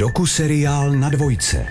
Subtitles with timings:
[0.00, 1.66] Doku-seriál na dvojce.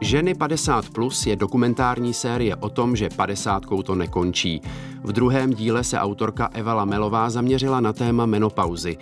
[0.00, 4.60] Ženy 50 plus je dokumentární série o tom, že 50 to nekončí.
[5.02, 8.96] V druhém díle se autorka Eva Lamelová zaměřila na téma menopauzy.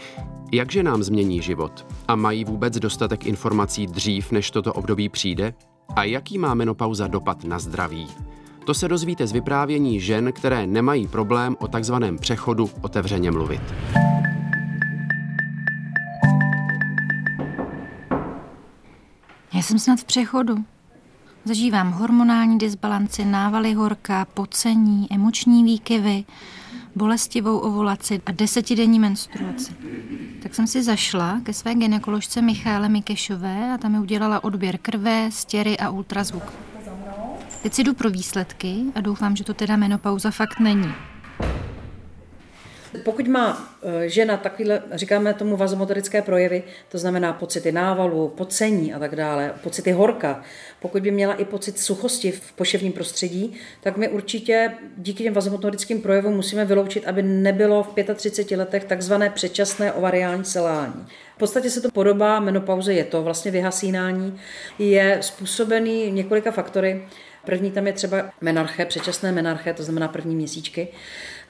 [0.53, 1.87] Jak ženám změní život?
[2.09, 5.55] A mají vůbec dostatek informací dřív, než toto období přijde?
[5.97, 8.07] A jaký má menopauza dopad na zdraví?
[8.67, 13.63] To se dozvíte z vyprávění žen, které nemají problém o takzvaném přechodu otevřeně mluvit.
[19.57, 20.65] Já jsem snad v přechodu.
[21.45, 26.25] Zažívám hormonální disbalanci, návaly horka, pocení, emoční výkyvy,
[26.97, 29.73] bolestivou ovulaci a desetidenní menstruaci.
[30.43, 35.31] Tak jsem si zašla ke své ginekoložce Michále Mikešové a tam mi udělala odběr krve,
[35.33, 36.53] stěry a ultrazvuk.
[37.63, 40.93] Teď si jdu pro výsledky a doufám, že to teda menopauza fakt není.
[43.05, 48.99] Pokud má e, žena takovýhle, říkáme tomu vazomotorické projevy, to znamená pocity návalu, pocení a
[48.99, 50.43] tak dále, pocity horka,
[50.81, 56.03] pokud by měla i pocit suchosti v poševním prostředí, tak my určitě díky těm vazomotorickým
[56.03, 61.07] projevům musíme vyloučit, aby nebylo v 35 letech takzvané předčasné ovariální selání.
[61.37, 64.39] V podstatě se to podobá menopauze, je to vlastně vyhasínání,
[64.79, 67.03] je způsobený několika faktory.
[67.47, 70.89] První tam je třeba menarche, předčasné menarche, to znamená první měsíčky.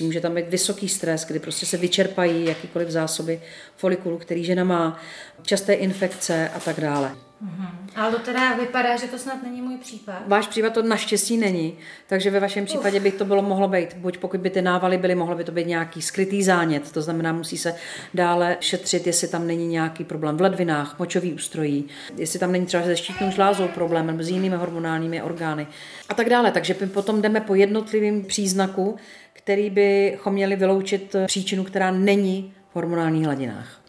[0.00, 3.41] Může tam být vysoký stres, kdy prostě se vyčerpají jakýkoliv zásoby
[3.77, 5.00] folikulu, který žena má,
[5.42, 7.26] časté infekce a tak dále.
[7.45, 7.69] Mm-hmm.
[7.97, 10.23] Ale to teda vypadá, že to snad není můj případ.
[10.27, 14.19] Váš případ to naštěstí není, takže ve vašem případě by to bylo mohlo být, buď
[14.19, 17.59] pokud by ty návaly byly, mohlo by to být nějaký skrytý zánět, to znamená, musí
[17.59, 17.75] se
[18.14, 21.84] dále šetřit, jestli tam není nějaký problém v ledvinách, močový ústrojí,
[22.17, 25.67] jestli tam není třeba se štítnou žlázou problém nebo s jinými hormonálními orgány
[26.09, 26.53] a tak dále.
[26.53, 28.97] Takže my potom jdeme po jednotlivým příznaku,
[29.33, 33.86] který bychom měli vyloučit příčinu, která není v hormonálních hladinách.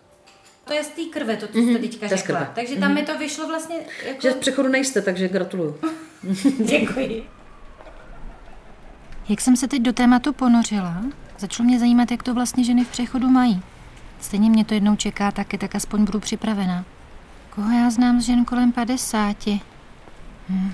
[0.68, 2.40] To je z té krve, to, co jste mhm, teďka řekla.
[2.40, 2.52] Krve.
[2.56, 2.96] Takže tam mm-hmm.
[2.96, 3.76] mi to vyšlo vlastně...
[4.08, 4.22] Jako...
[4.22, 5.76] Že z přechodu nejste, takže gratuluju.
[6.60, 7.28] Děkuji.
[9.30, 11.04] Jak jsem se teď do tématu ponořila,
[11.40, 13.62] začalo mě zajímat, jak to vlastně ženy v přechodu mají.
[14.20, 16.86] Stejně mě to jednou čeká taky, tak aspoň budu připravená.
[17.56, 19.48] Koho já znám z žen kolem 50?
[20.50, 20.72] Hm.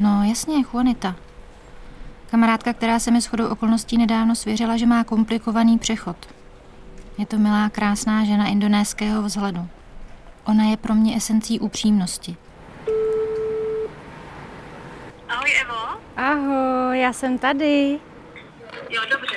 [0.00, 1.16] No jasně, Juanita.
[2.30, 6.16] Kamarádka, která se mi shodou okolností nedávno svěřila, že má komplikovaný přechod.
[7.18, 9.68] Je to milá, krásná žena indonéského vzhledu.
[10.44, 12.36] Ona je pro mě esencí upřímnosti.
[15.28, 16.00] Ahoj, Evo.
[16.16, 18.00] Ahoj, já jsem tady.
[18.90, 19.36] Jo, dobře.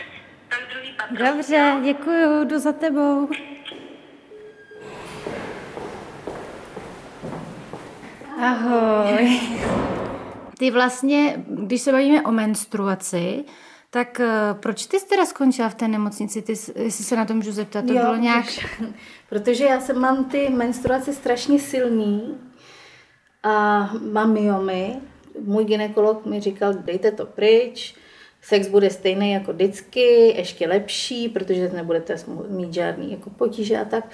[0.50, 1.26] Tak druhý patro.
[1.26, 3.30] Dobře, děkuju, jdu za tebou.
[8.42, 9.40] Ahoj.
[10.58, 13.46] Ty vlastně, když se bavíme o menstruaci,
[13.90, 16.42] tak uh, proč ty jsi teda skončila v té nemocnici?
[16.42, 18.46] Ty, jestli se na to můžu zeptat, to jo, bylo nějak...
[19.30, 22.38] Protože já jsem mám ty menstruace strašně silný
[23.44, 24.96] a mám myomy.
[25.40, 27.96] Můj ginekolog mi říkal, dejte to pryč,
[28.42, 32.16] sex bude stejný jako vždycky, ještě lepší, protože nebudete
[32.50, 34.12] mít žádný jako potíže a tak.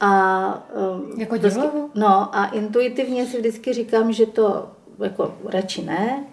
[0.00, 1.60] A, um, jako prostě,
[1.94, 4.70] No a intuitivně si vždycky říkám, že to
[5.02, 6.24] jako radši ne,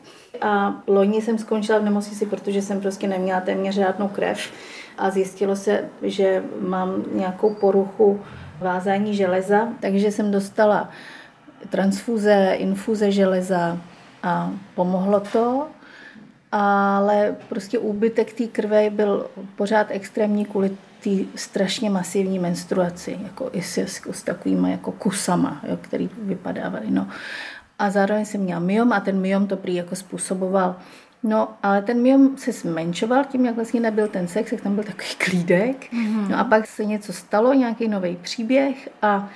[0.42, 4.52] a loni jsem skončila v nemocnici, protože jsem prostě neměla téměř žádnou krev.
[4.98, 8.22] A zjistilo se, že mám nějakou poruchu
[8.60, 10.90] vázání železa, takže jsem dostala
[11.70, 13.78] transfuze, infuze železa
[14.24, 15.68] a pomohlo to,
[16.52, 23.62] ale prostě úbytek té krve byl pořád extrémní kvůli té strašně masivní menstruaci, jako i
[23.62, 23.78] s,
[24.12, 26.86] s takovými jako kusama, jo, který vypadávaly.
[26.90, 27.08] No
[27.82, 30.76] a zároveň jsem měla myom a ten myom to prý jako způsoboval.
[31.24, 34.84] No, ale ten myom se zmenšoval tím, jak vlastně nebyl ten sex, jak tam byl
[34.84, 35.94] takový klídek.
[35.94, 36.28] Mm-hmm.
[36.30, 39.30] No a pak se něco stalo, nějaký nový příběh a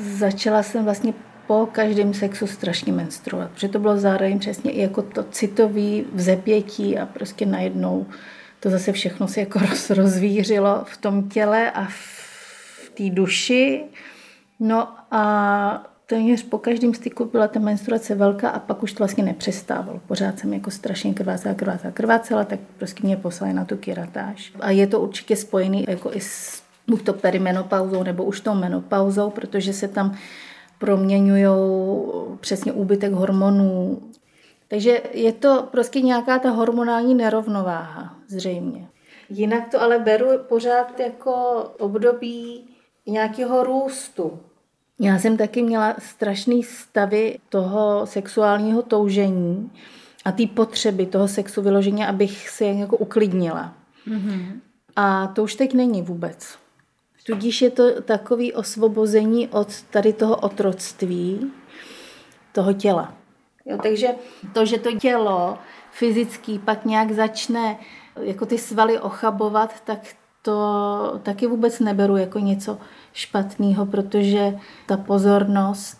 [0.00, 1.14] začala jsem vlastně
[1.46, 6.98] po každém sexu strašně menstruovat, protože to bylo zároveň přesně i jako to citový vzepětí
[6.98, 8.06] a prostě najednou
[8.60, 13.84] to zase všechno se jako roz, rozvířilo v tom těle a v té duši.
[14.60, 19.24] No a téměř po každém styku byla ta menstruace velká a pak už to vlastně
[19.24, 20.00] nepřestávalo.
[20.06, 24.52] Pořád jsem jako strašně krvácela, krvácela, krvácela, tak prostě mě poslali na tu kiratáž.
[24.60, 29.30] A je to určitě spojený jako i s buď to perimenopauzou nebo už tou menopauzou,
[29.30, 30.16] protože se tam
[30.78, 31.46] proměňují
[32.40, 34.02] přesně úbytek hormonů.
[34.68, 38.88] Takže je to prostě nějaká ta hormonální nerovnováha, zřejmě.
[39.28, 41.32] Jinak to ale beru pořád jako
[41.78, 42.64] období
[43.06, 44.38] nějakého růstu.
[45.00, 49.70] Já jsem taky měla strašný stavy toho sexuálního toužení
[50.24, 53.74] a té potřeby toho sexu vyložení, abych se jako uklidnila.
[54.08, 54.60] Mm-hmm.
[54.96, 56.58] A to už teď není vůbec.
[57.26, 61.52] Tudíž je to takový osvobození od tady toho otroctví,
[62.52, 63.14] toho těla.
[63.64, 64.08] Jo, takže
[64.52, 65.58] to, že to tělo
[65.90, 67.78] fyzický pak nějak začne
[68.20, 69.98] jako ty svaly ochabovat, tak
[70.46, 72.78] to taky vůbec neberu jako něco
[73.12, 74.54] špatného, protože
[74.86, 75.98] ta pozornost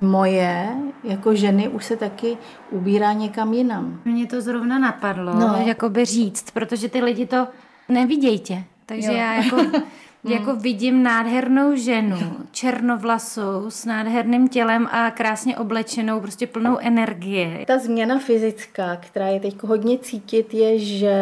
[0.00, 0.68] moje
[1.04, 2.36] jako ženy už se taky
[2.70, 4.00] ubírá někam jinam.
[4.04, 5.62] Mně to zrovna napadlo, No.
[5.66, 7.48] jakoby říct, protože ty lidi to
[7.88, 8.64] nevidějí tě.
[8.86, 9.14] Takže Jo.
[9.18, 9.56] já jako,
[10.24, 12.16] jako vidím nádhernou ženu,
[12.50, 17.64] černovlasou, s nádherným tělem a krásně oblečenou, prostě plnou energie.
[17.66, 21.14] Ta změna fyzická, která je teď hodně cítit, je, že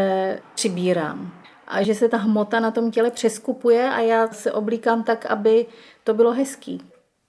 [0.54, 1.30] přibírám.
[1.68, 5.66] A že se ta hmota na tom těle přeskupuje a já se oblíkám tak, aby
[6.04, 6.82] to bylo hezký.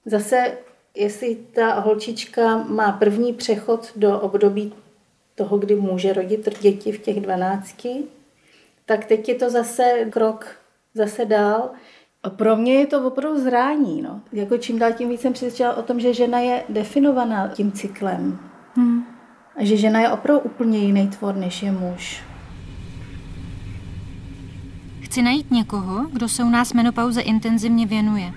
[0.05, 0.57] Zase,
[0.95, 4.73] jestli ta holčička má první přechod do období
[5.35, 7.87] toho, kdy může rodit děti v těch 12,
[8.85, 10.55] tak teď je to zase krok
[10.93, 11.69] zase dál.
[12.23, 14.01] A pro mě je to opravdu zrání.
[14.01, 14.21] No.
[14.31, 18.39] Jako čím dál tím víc jsem přesvědčila o tom, že žena je definovaná tím cyklem.
[18.75, 19.03] Hmm.
[19.55, 22.28] A že žena je opravdu úplně jiný tvor, než je muž.
[25.09, 28.33] Chci najít někoho, kdo se u nás menopauze intenzivně věnuje.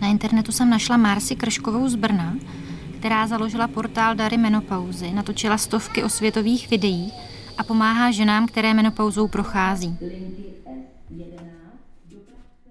[0.00, 2.34] Na internetu jsem našla Marsi Krškovou z Brna,
[2.98, 7.12] která založila portál Dary menopauzy, natočila stovky osvětových videí
[7.58, 9.96] a pomáhá ženám, které menopauzou prochází.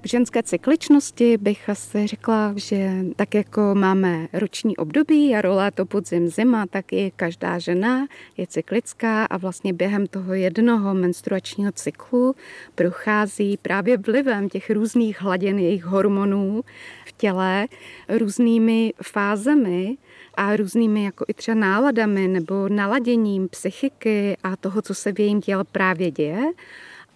[0.08, 6.66] Ženské cykličnosti bych asi řekla, že tak jako máme roční období, jaro, léto, podzim, zima,
[6.66, 8.08] tak i každá žena
[8.38, 12.36] je cyklická a vlastně během toho jednoho menstruačního cyklu
[12.76, 16.64] prochází právě vlivem těch různých hladin jejich hormonů
[17.06, 17.68] v těle
[18.10, 19.98] různými fázemi
[20.34, 25.42] a různými jako i třeba náladami nebo naladěním psychiky a toho, co se v jejím
[25.42, 26.44] těle právě děje.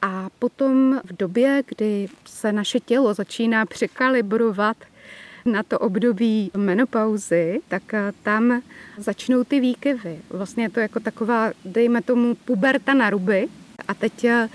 [0.01, 4.77] A potom v době, kdy se naše tělo začíná překalibrovat
[5.45, 8.61] na to období menopauzy, tak eh, tam
[8.97, 10.19] začnou ty výkyvy.
[10.29, 13.47] Vlastně je to jako taková, dejme tomu, puberta na ruby.
[13.87, 14.49] A teď eh,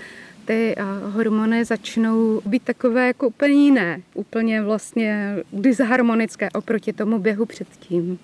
[0.45, 7.45] ty eh, hormony začnou být takové jako úplně jiné, úplně vlastně disharmonické oproti tomu běhu
[7.45, 8.19] předtím.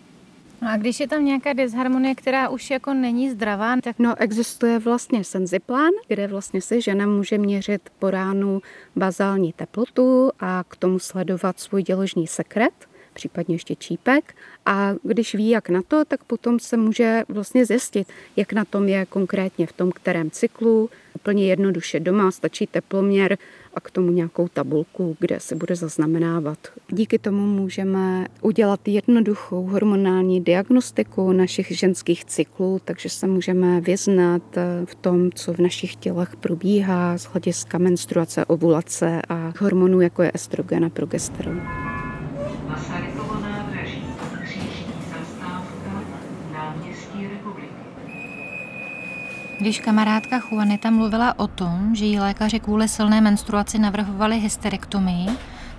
[0.63, 4.79] No a když je tam nějaká disharmonie, která už jako není zdravá, tak No, existuje
[4.79, 8.61] vlastně senziplán, kde vlastně si žena může měřit po ránu
[8.95, 12.73] bazální teplotu a k tomu sledovat svůj děložní sekret,
[13.13, 14.35] případně ještě čípek.
[14.65, 18.87] A když ví, jak na to, tak potom se může vlastně zjistit, jak na tom
[18.87, 20.89] je konkrétně v tom kterém cyklu.
[21.23, 23.37] Úplně jednoduše doma stačí teploměr
[23.73, 26.57] a k tomu nějakou tabulku, kde se bude zaznamenávat.
[26.89, 34.85] Díky tomu můžeme udělat jednoduchou hormonální diagnostiku našich ženských cyklů, takže se můžeme vyznat eh,
[34.85, 40.31] v tom, co v našich tělech probíhá z hlediska menstruace, ovulace a hormonů, jako je
[40.33, 41.82] estrogen a progesteron.
[49.63, 55.29] Když kamarádka Juanita mluvila o tom, že jí lékaři kvůli silné menstruaci navrhovali hysterektomii,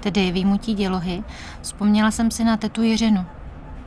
[0.01, 1.25] tedy výmutí dělohy,
[1.63, 3.27] vzpomněla jsem si na tetu Jiřinu.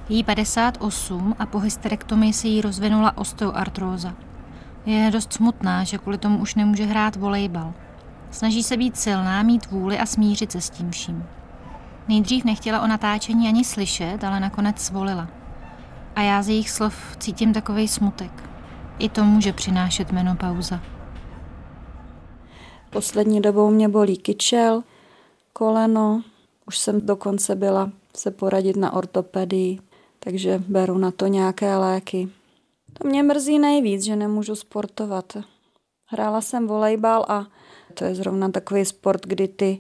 [0.10, 4.14] Jí 58 a po hysterektomii se jí rozvinula osteoartróza.
[4.86, 7.74] Je dost smutná, že kvůli tomu už nemůže hrát volejbal.
[8.32, 11.26] Snaží se být silná, mít vůli a smířit se s tím vším.
[12.08, 15.28] Nejdřív nechtěla o natáčení ani slyšet, ale nakonec svolila.
[16.16, 18.57] A já z jejich slov cítím takový smutek.
[19.00, 20.80] I to může přinášet menopauza.
[22.90, 24.84] Poslední dobou mě bolí kyčel,
[25.54, 26.24] koleno,
[26.68, 29.80] už jsem dokonce byla se poradit na ortopedii,
[30.20, 32.30] takže beru na to nějaké léky.
[32.94, 35.38] To mě mrzí nejvíc, že nemůžu sportovat.
[36.06, 37.46] Hrála jsem volejbal a
[37.94, 39.80] to je zrovna takový sport, kdy ty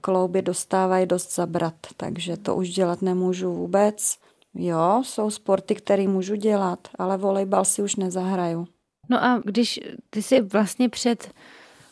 [0.00, 4.18] klouby dostávají dost zabrat, takže to už dělat nemůžu vůbec.
[4.58, 8.66] Jo, jsou sporty, které můžu dělat, ale volejbal si už nezahraju.
[9.08, 11.30] No a když ty jsi vlastně před,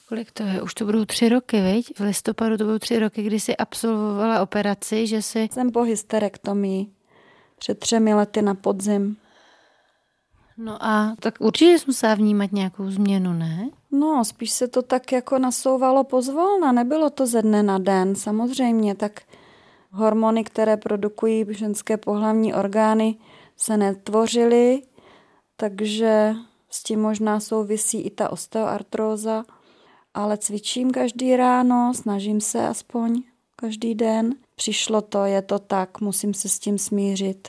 [0.09, 1.99] kolik to je, už to budou tři roky, viď?
[1.99, 5.49] V listopadu to budou tři roky, kdy jsi absolvovala operaci, že si...
[5.52, 6.87] Jsem po hysterektomii
[7.59, 9.16] před třemi lety na podzim.
[10.56, 13.71] No a tak určitě jsi musela vnímat nějakou změnu, ne?
[13.90, 18.94] No, spíš se to tak jako nasouvalo pozvolna, nebylo to ze dne na den, samozřejmě,
[18.94, 19.23] tak
[19.95, 23.17] hormony, které produkují ženské pohlavní orgány,
[23.57, 24.83] se netvořily,
[25.57, 26.35] takže
[26.71, 29.45] s tím možná souvisí i ta osteoartróza,
[30.15, 33.23] ale cvičím každý ráno, snažím se aspoň
[33.57, 34.35] každý den.
[34.57, 37.49] Přišlo to, je to tak, musím se s tím smířit.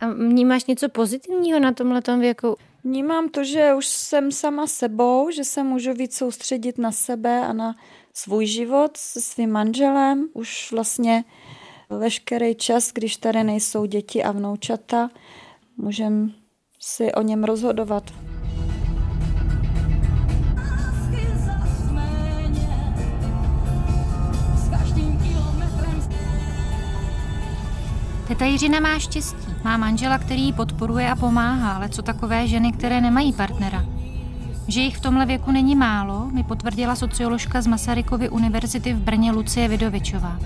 [0.00, 2.56] A vnímáš něco pozitivního na tomhletom věku?
[2.84, 7.52] Vnímám to, že už jsem sama sebou, že se můžu víc soustředit na sebe a
[7.52, 7.76] na
[8.14, 10.28] svůj život se svým manželem.
[10.32, 11.24] Už vlastně
[11.90, 15.10] veškerý čas, když tady nejsou děti a vnoučata,
[15.76, 16.28] můžeme
[16.80, 18.10] si o něm rozhodovat.
[28.28, 29.54] Teta Jiřina má štěstí.
[29.64, 33.84] Má manžela, který ji podporuje a pomáhá, ale co takové ženy, které nemají partnera?
[34.68, 39.32] Že jich v tomhle věku není málo, mi potvrdila socioložka z Masarykovy univerzity v Brně
[39.32, 40.38] Lucie Vidovičová.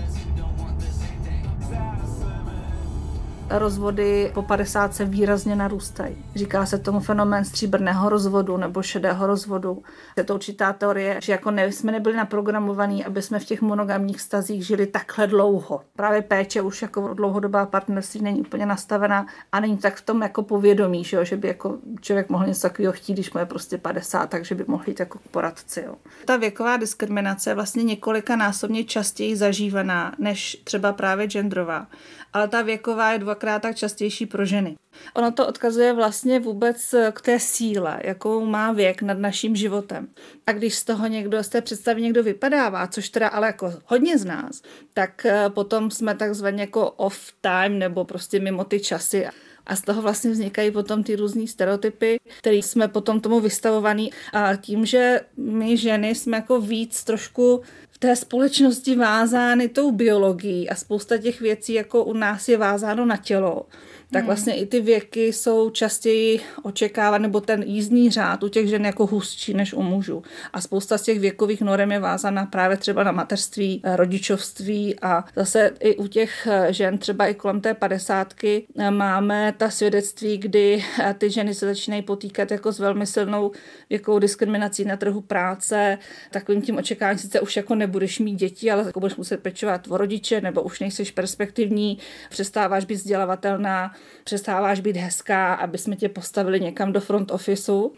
[3.51, 6.17] Rozvody po 50 se výrazně narůstají.
[6.35, 9.83] Říká se tomu fenomén stříbrného rozvodu nebo šedého rozvodu.
[10.17, 14.21] Je to určitá teorie, že jako ne, jsme nebyli naprogramovaní, aby jsme v těch monogamních
[14.21, 15.81] stazích žili takhle dlouho.
[15.97, 20.43] Právě péče už jako dlouhodobá partnerství není úplně nastavená a není tak v tom jako
[20.43, 23.79] povědomí, že, jo, že by jako člověk mohl něco takového chtít, když mu je prostě
[23.79, 25.85] 50, takže by mohl jít jako k poradci.
[25.87, 25.95] Jo.
[26.25, 31.87] Ta věková diskriminace je vlastně několika násobně častěji zažívaná než třeba právě genderová
[32.33, 34.77] ale ta věková je dvakrát tak častější pro ženy.
[35.15, 40.09] Ono to odkazuje vlastně vůbec k té síle, jakou má věk nad naším životem.
[40.47, 44.19] A když z toho někdo, z té představy někdo vypadává, což teda ale jako hodně
[44.19, 44.63] z nás,
[44.95, 49.27] tak eh, potom jsme takzvaně jako off time nebo prostě mimo ty časy.
[49.67, 54.11] A z toho vlastně vznikají potom ty různé stereotypy, které jsme potom tomu vystavovaný.
[54.33, 57.63] A tím, že my ženy jsme jako víc trošku
[57.99, 63.17] té společnosti vázány tou biologií a spousta těch věcí jako u nás je vázáno na
[63.17, 63.67] tělo,
[64.11, 64.27] tak hmm.
[64.27, 69.07] vlastně i ty věky jsou častěji očekávat, nebo ten jízdní řád u těch žen jako
[69.07, 70.23] hustší než u mužů.
[70.53, 75.25] A spousta z těch věkových norem je vázána právě třeba na mateřství, eh, rodičovství a
[75.37, 80.39] zase i u těch eh, žen, třeba i kolem té padesátky, eh, máme ta svědectví,
[80.39, 80.85] kdy
[81.19, 83.51] ty ženy se začínají potýkat jako s velmi silnou
[83.91, 85.99] věkovou diskriminací na trhu práce,
[86.31, 89.97] takovým tím očekáváním, sice už jako nebudeš mít děti, ale jako budeš muset pečovat o
[89.97, 91.99] rodiče, nebo už nejseš perspektivní,
[92.31, 93.93] přestáváš být vzdělavatelná,
[94.25, 97.93] přestáváš být hezká, aby jsme tě postavili někam do front officeu.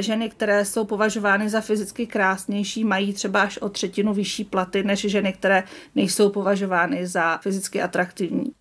[0.00, 5.00] Ženy, které jsou považovány za fyzicky krásnější, mají třeba až o třetinu vyšší platy než
[5.00, 5.62] ženy, které
[5.94, 8.52] nejsou považovány za fyzicky atraktivní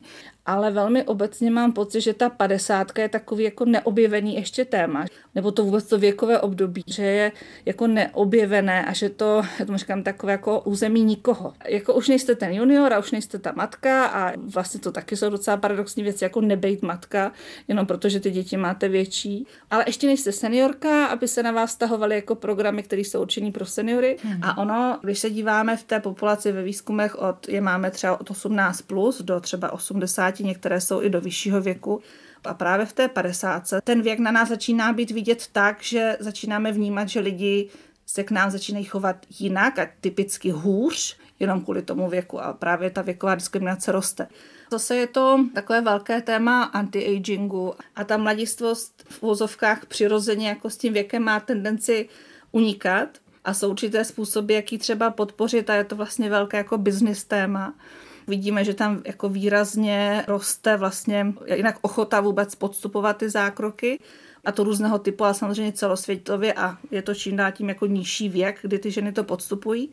[0.48, 5.52] ale velmi obecně mám pocit, že ta padesátka je takový jako neobjevený ještě téma, nebo
[5.52, 7.32] to vůbec to věkové období, že je
[7.66, 11.54] jako neobjevené a že to, já tomu říkám, takové jako území nikoho.
[11.68, 15.30] Jako už nejste ten junior a už nejste ta matka a vlastně to taky jsou
[15.30, 17.32] docela paradoxní věci, jako nebejt matka,
[17.68, 19.48] jenom protože ty děti máte větší.
[19.70, 23.66] Ale ještě nejste seniorka, aby se na vás stahovaly jako programy, které jsou určený pro
[23.66, 24.18] seniory.
[24.24, 24.44] Hmm.
[24.44, 28.32] A ono, když se díváme v té populaci ve výzkumech, od, je máme třeba od
[28.32, 32.02] 18 plus do třeba 80 50, některé jsou i do vyššího věku.
[32.44, 36.72] A právě v té 50 ten věk na nás začíná být vidět tak, že začínáme
[36.72, 37.70] vnímat, že lidi
[38.06, 42.90] se k nám začínají chovat jinak a typicky hůř, jenom kvůli tomu věku a právě
[42.90, 44.28] ta věková diskriminace roste.
[44.72, 50.78] Zase je to takové velké téma anti-agingu a ta mladistvost v úzovkách přirozeně jako s
[50.78, 52.10] tím věkem má tendenci
[52.52, 53.10] unikat
[53.46, 57.24] a jsou určité způsoby, jak ji třeba podpořit a je to vlastně velké jako business
[57.24, 57.74] téma.
[58.28, 64.00] Vidíme, že tam jako výrazně roste vlastně jinak ochota vůbec podstupovat ty zákroky
[64.46, 68.30] a to různého typu, ale samozřejmě celosvětově a je to čím dál tím jako nižší
[68.30, 69.92] věk, kdy ty ženy to podstupují.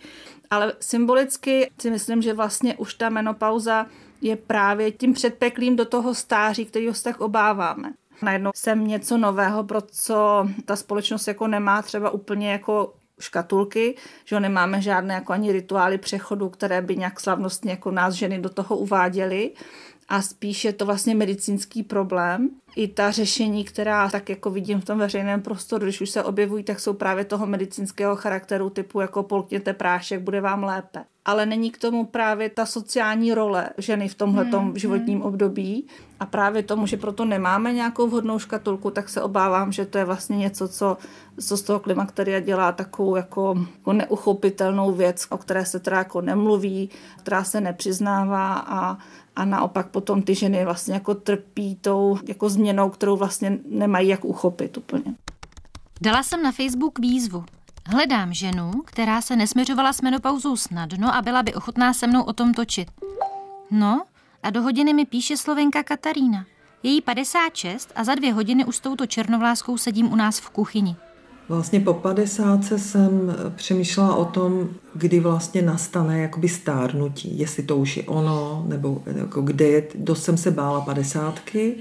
[0.51, 3.87] Ale symbolicky si myslím, že vlastně už ta menopauza
[4.21, 7.93] je právě tím předpeklím do toho stáří, kterého se tak obáváme.
[8.23, 14.41] Najednou jsem něco nového, pro co ta společnost jako nemá třeba úplně jako škatulky, že
[14.41, 18.77] nemáme žádné jako ani rituály přechodu, které by nějak slavnostně jako nás ženy do toho
[18.77, 19.53] uváděly
[20.09, 22.51] a spíš je to vlastně medicínský problém.
[22.77, 26.65] I ta řešení, která tak jako vidím v tom veřejném prostoru, když už se objevují,
[26.65, 31.71] tak jsou právě toho medicínského charakteru typu jako polkněte prášek, bude vám lépe ale není
[31.71, 35.27] k tomu právě ta sociální role ženy v tomhle hmm, životním hmm.
[35.27, 35.87] období.
[36.21, 40.05] A právě tomu, že proto nemáme nějakou vhodnou škatulku, tak se obávám, že to je
[40.05, 40.97] vlastně něco, co,
[41.41, 46.21] co z toho klimakteria dělá takovou jako, jako neuchopitelnou věc, o které se teda jako
[46.21, 48.99] nemluví, která se nepřiznává a,
[49.37, 54.25] a naopak potom ty ženy vlastně jako trpí tou jako změnou, kterou vlastně nemají jak
[54.25, 55.15] uchopit úplně.
[56.01, 57.45] Dala jsem na Facebook výzvu.
[57.87, 62.33] Hledám ženu, která se nesměřovala s menopauzou snadno a byla by ochotná se mnou o
[62.33, 62.89] tom točit.
[63.71, 64.03] No,
[64.43, 66.47] a do hodiny mi píše slovenka Katarína.
[66.83, 70.51] Je jí 56 a za dvě hodiny už s touto černovláskou sedím u nás v
[70.51, 70.97] kuchyni.
[71.49, 77.97] Vlastně po 50 jsem přemýšlela o tom, kdy vlastně nastane jakoby stárnutí, jestli to už
[77.97, 81.77] je ono, nebo jako kdy, dost jsem se bála padesátky,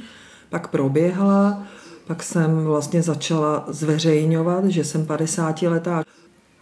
[0.49, 1.63] pak proběhla,
[2.07, 6.03] pak jsem vlastně začala zveřejňovat, že jsem 50 letá.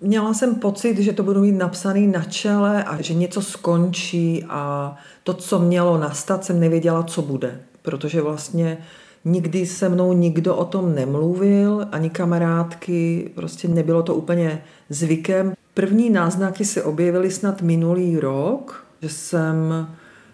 [0.02, 4.96] Měla jsem pocit, že to budu mít napsaný na čele a že něco skončí a
[5.24, 7.62] to, co mělo nastat, jsem nevěděla, co bude.
[7.82, 8.78] Protože vlastně
[9.26, 15.54] nikdy se mnou nikdo o tom nemluvil, ani kamarádky, prostě nebylo to úplně zvykem.
[15.74, 19.88] První náznaky se objevily snad minulý rok, že jsem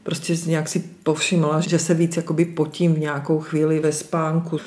[0.04, 4.58] prostě nějak si povšimla, že se víc jakoby potím v nějakou chvíli ve spánku.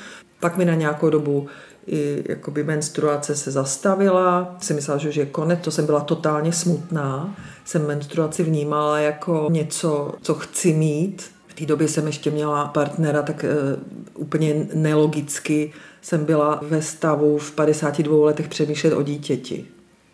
[0.41, 1.47] Pak mi na nějakou dobu
[1.87, 4.55] i jakoby menstruace se zastavila.
[4.59, 7.35] Jsem myslela, že už je konec, to jsem byla totálně smutná.
[7.65, 11.31] Jsem menstruaci vnímala jako něco, co chci mít.
[11.47, 13.45] V té době jsem ještě měla partnera, tak
[14.15, 19.65] uh, úplně nelogicky jsem byla ve stavu v 52 letech přemýšlet o dítěti.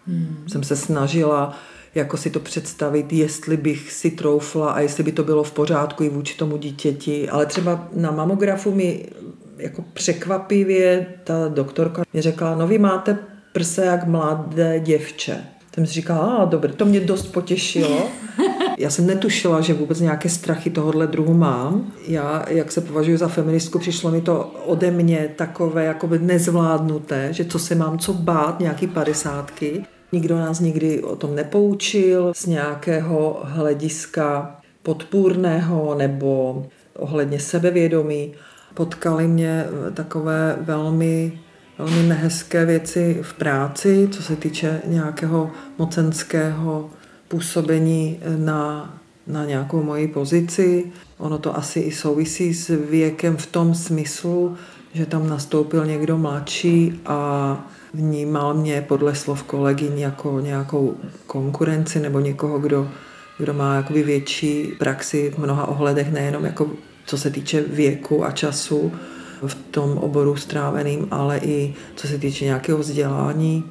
[0.08, 0.44] Hmm.
[0.48, 1.58] Jsem se snažila
[1.96, 6.04] jako si to představit, jestli bych si troufla a jestli by to bylo v pořádku
[6.04, 7.30] i vůči tomu dítěti.
[7.30, 9.06] Ale třeba na mamografu mi
[9.58, 13.18] jako překvapivě ta doktorka mi řekla, no vy máte
[13.54, 15.44] prse jak mladé děvče.
[15.74, 18.08] Jsem si říkala, a dobře, to mě dost potěšilo.
[18.78, 21.92] Já jsem netušila, že vůbec nějaké strachy tohohle druhu mám.
[22.08, 27.46] Já, jak se považuji za feministku, přišlo mi to ode mě takové jako nezvládnuté, že
[27.46, 29.84] co se mám co bát, nějaký padesátky.
[30.12, 38.34] Nikdo nás nikdy o tom nepoučil z nějakého hlediska podpůrného nebo ohledně sebevědomí.
[38.78, 41.40] Potkali mě takové velmi,
[41.78, 46.90] velmi nehezké věci v práci, co se týče nějakého mocenského
[47.28, 48.94] působení na,
[49.28, 50.92] na nějakou moji pozici.
[51.18, 54.56] Ono to asi i souvisí s věkem v tom smyslu,
[54.94, 62.20] že tam nastoupil někdo mladší a vnímal mě podle slov kolegyň jako nějakou konkurenci nebo
[62.20, 62.90] někoho, kdo,
[63.38, 66.72] kdo má jakoby větší praxi v mnoha ohledech, nejenom jako
[67.08, 68.92] co se týče věku a času
[69.48, 73.64] v tom oboru stráveným, ale i co se týče nějakého vzdělání.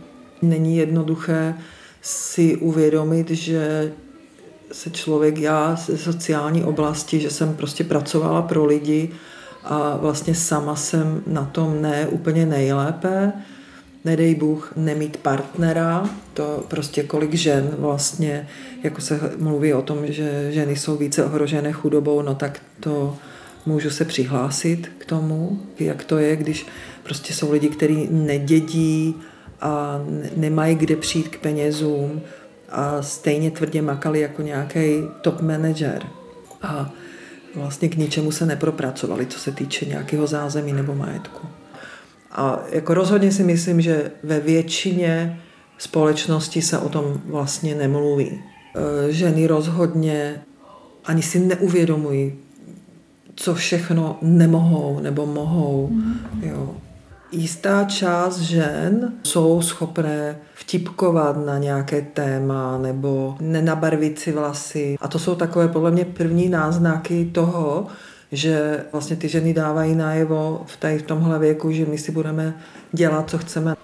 [0.42, 1.54] Není jednoduché
[2.02, 3.92] si uvědomit, že
[4.72, 9.10] se člověk, já ze sociální oblasti, že jsem prostě pracovala pro lidi
[9.64, 13.32] a vlastně sama jsem na tom ne úplně nejlépe,
[14.06, 18.48] nedej Bůh nemít partnera, to prostě kolik žen vlastně,
[18.82, 23.16] jako se mluví o tom, že ženy jsou více ohrožené chudobou, no tak to
[23.66, 26.66] můžu se přihlásit k tomu, jak to je, když
[27.02, 29.14] prostě jsou lidi, kteří nedědí
[29.60, 30.00] a
[30.36, 32.20] nemají kde přijít k penězům
[32.68, 36.02] a stejně tvrdě makali jako nějaký top manager.
[36.62, 36.90] A
[37.54, 41.46] vlastně k ničemu se nepropracovali, co se týče nějakého zázemí nebo majetku.
[42.32, 45.40] A jako rozhodně si myslím, že ve většině
[45.78, 48.30] společnosti se o tom vlastně nemluví.
[49.08, 50.42] E, ženy rozhodně
[51.04, 52.32] ani si neuvědomují,
[53.34, 55.90] co všechno nemohou nebo mohou.
[56.42, 56.74] Jo.
[57.32, 64.96] Jistá část žen jsou schopné vtipkovat na nějaké téma nebo nenabarvit si vlasy.
[65.00, 67.86] A to jsou takové podle mě první náznaky toho,
[68.36, 72.54] že vlastně ty ženy dávají najevo v, tady v tomhle věku, že my si budeme
[72.92, 73.76] dělat, co chceme.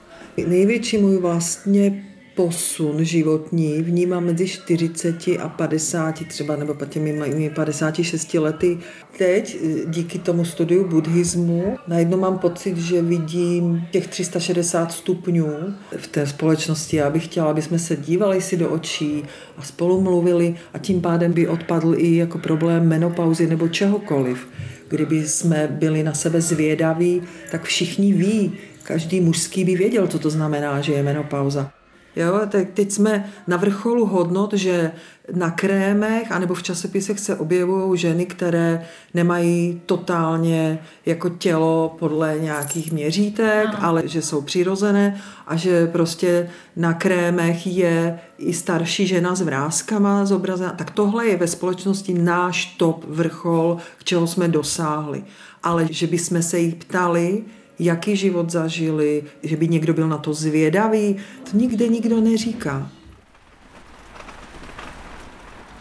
[0.47, 8.79] Největší můj vlastně posun životní vnímám mezi 40 a 50 třeba, nebo těmi 56 lety.
[9.19, 16.27] Teď díky tomu studiu buddhismu najednou mám pocit, že vidím těch 360 stupňů v té
[16.27, 16.97] společnosti.
[16.97, 19.25] Já bych chtěla, aby jsme se dívali si do očí
[19.57, 24.49] a spolu mluvili a tím pádem by odpadl i jako problém menopauzy nebo čehokoliv.
[24.89, 30.31] Kdyby jsme byli na sebe zvědaví, tak všichni ví, každý mužský by věděl, co to
[30.31, 31.71] znamená, že je menopauza.
[32.17, 34.93] Jo, tak teď jsme na vrcholu hodnot, že
[35.35, 42.93] na krémech anebo v časopisech se objevují ženy, které nemají totálně jako tělo podle nějakých
[42.93, 43.79] měřítek, ano.
[43.81, 50.25] ale že jsou přirozené a že prostě na krémech je i starší žena s vrázkama
[50.25, 50.71] zobrazená.
[50.71, 55.25] Tak tohle je ve společnosti náš top vrchol, k čeho jsme dosáhli.
[55.63, 57.45] Ale že bychom se jí ptali,
[57.85, 61.17] jaký život zažili, že by někdo byl na to zvědavý,
[61.51, 62.89] to nikde nikdo neříká.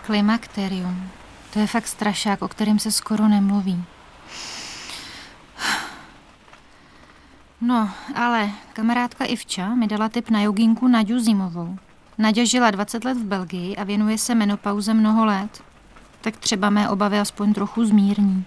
[0.05, 1.09] Klimakterium.
[1.53, 3.83] To je fakt strašák, o kterém se skoro nemluví.
[7.61, 11.77] No, ale kamarádka Ivča mi dala tip na joginku Naďu Zimovou.
[12.17, 15.63] Naďa žila 20 let v Belgii a věnuje se menopauze mnoho let.
[16.21, 18.45] Tak třeba mé obavy aspoň trochu zmírní.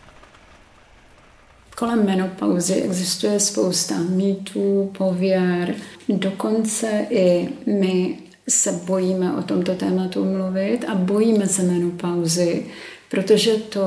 [1.76, 5.74] Kolem menopauzy existuje spousta mýtů, pověr,
[6.08, 12.66] dokonce i my se bojíme o tomto tématu mluvit a bojíme se menopauzy,
[13.10, 13.82] protože to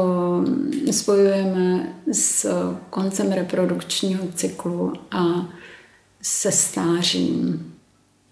[0.92, 2.50] spojujeme s
[2.90, 5.50] koncem reprodukčního cyklu a
[6.22, 7.77] se stářím.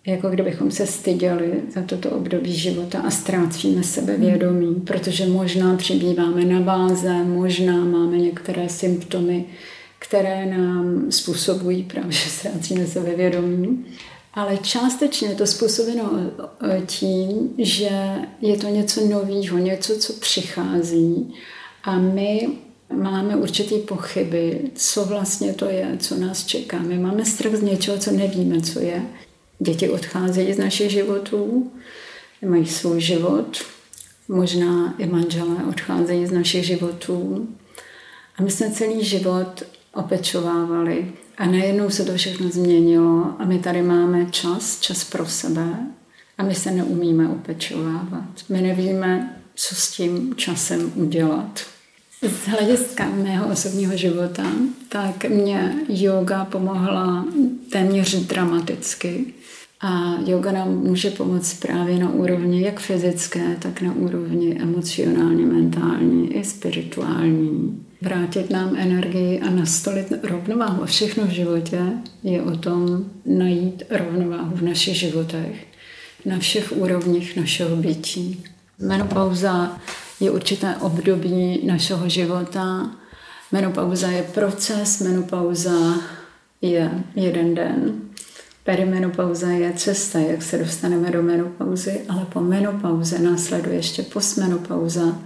[0.06, 4.82] Jako kdybychom se styděli za toto období života a ztrácíme sebevědomí, hmm.
[4.82, 9.46] protože možná přibýváme na váze, možná máme některé symptomy,
[10.00, 13.86] které nám způsobují právě, že ztrácíme sebevědomí.
[14.34, 16.12] Ale částečně je to způsobeno
[16.62, 17.90] eh, tím, že
[18.42, 21.34] je to něco nového, něco, co přichází
[21.84, 22.48] a my
[22.94, 26.80] máme určitý pochyby, co vlastně to je, co nás čeká.
[26.80, 29.02] My máme strach z něčeho, co nevíme, co je.
[29.60, 31.72] Děti odcházejí z našich životů,
[32.46, 33.58] mají svůj život,
[34.28, 37.48] možná i manželé odcházejí z našich životů.
[38.38, 39.64] A my jsme celý život
[39.94, 45.68] opečovávali a najednou se to všechno změnilo a my tady máme čas, čas pro sebe
[46.38, 48.30] a my se neumíme opečovávat.
[48.50, 51.75] My nevíme, co s tím časem udělat.
[52.22, 54.44] Z hlediska mého osobního života,
[54.90, 57.26] tak mě yoga pomohla
[57.72, 59.26] téměř dramaticky.
[59.82, 66.36] A yoga nám může pomoct právě na úrovni jak fyzické, tak na úrovni emocionálně, mentální
[66.36, 67.82] i spirituální.
[68.02, 70.84] Vrátit nám energii a nastolit rovnováhu.
[70.84, 71.82] A všechno v životě
[72.24, 75.68] je o tom najít rovnováhu v našich životech,
[76.26, 78.44] na všech úrovních našeho bytí.
[78.80, 79.78] Menopauza
[80.20, 82.92] je určité období našeho života.
[83.52, 86.02] Menopauza je proces, menopauza
[86.62, 88.02] je jeden den.
[88.64, 95.22] Perimenopauza je cesta, jak se dostaneme do menopauzy, ale po menopauze následuje ještě postmenopauza,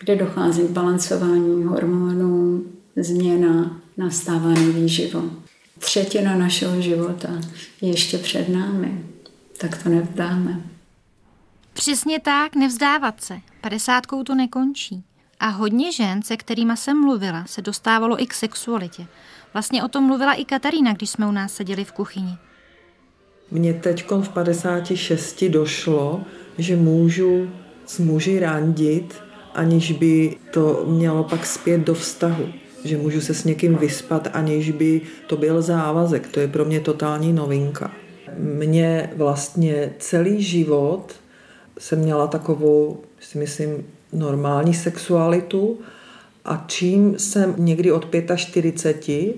[0.00, 2.64] kde dochází k balancování hormonů,
[2.96, 5.32] změna, nastává nový život.
[5.78, 7.28] Třetina našeho života
[7.80, 9.04] je ještě před námi,
[9.58, 10.60] tak to nevzdáme.
[11.72, 13.49] Přesně tak, nevzdávat se.
[13.60, 15.04] Padesátkou to nekončí.
[15.40, 19.06] A hodně žen, se kterými jsem mluvila, se dostávalo i k sexualitě.
[19.52, 22.38] Vlastně o tom mluvila i Katarína, když jsme u nás seděli v kuchyni.
[23.50, 26.20] Mně teď v 56 došlo,
[26.58, 27.50] že můžu
[27.86, 29.22] s muži randit,
[29.54, 32.46] aniž by to mělo pak zpět do vztahu.
[32.84, 36.28] Že můžu se s někým vyspat, aniž by to byl závazek.
[36.28, 37.92] To je pro mě totální novinka.
[38.38, 41.14] Mě vlastně celý život
[41.78, 45.78] jsem měla takovou, si myslím, normální sexualitu
[46.44, 48.06] a čím jsem někdy od
[48.36, 49.36] 45,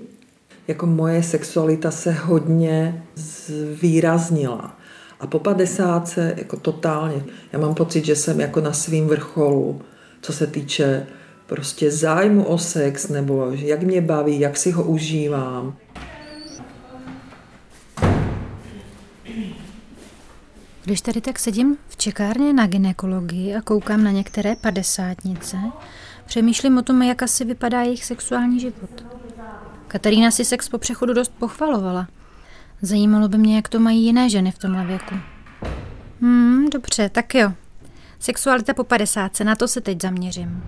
[0.67, 4.77] jako moje sexualita se hodně zvýraznila.
[5.19, 7.23] A po 50 jako totálně.
[7.53, 9.81] Já mám pocit, že jsem jako na svým vrcholu,
[10.21, 11.05] co se týče
[11.45, 15.75] prostě zájmu o sex, nebo jak mě baví, jak si ho užívám.
[20.83, 25.57] Když tady tak sedím v čekárně na ginekologii a koukám na některé padesátnice,
[26.25, 29.05] přemýšlím o tom, jak asi vypadá jejich sexuální život.
[29.87, 32.07] Katarína si sex po přechodu dost pochvalovala.
[32.81, 35.15] Zajímalo by mě, jak to mají jiné ženy v tomhle věku.
[36.21, 37.53] Hmm, dobře, tak jo.
[38.19, 40.63] Sexualita po padesátce, na to se teď zaměřím.